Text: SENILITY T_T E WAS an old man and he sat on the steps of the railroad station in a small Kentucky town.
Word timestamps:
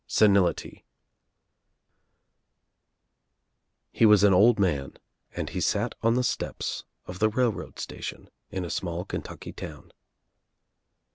SENILITY 0.07 0.83
T_T 3.93 4.01
E 4.01 4.05
WAS 4.07 4.23
an 4.23 4.33
old 4.33 4.57
man 4.57 4.93
and 5.35 5.51
he 5.51 5.61
sat 5.61 5.93
on 6.01 6.15
the 6.15 6.23
steps 6.23 6.85
of 7.05 7.19
the 7.19 7.29
railroad 7.29 7.77
station 7.77 8.27
in 8.49 8.65
a 8.65 8.71
small 8.71 9.05
Kentucky 9.05 9.53
town. 9.53 9.91